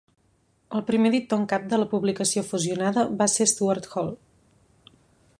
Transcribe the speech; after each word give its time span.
El 0.77 0.81
primer 0.85 1.09
editor 1.11 1.39
en 1.41 1.43
cap 1.51 1.67
de 1.73 1.77
la 1.81 1.87
publicació 1.91 2.43
fusionada 2.47 3.03
va 3.19 3.27
ser 3.35 3.47
Stuart 3.53 3.89
Hall. 3.93 4.11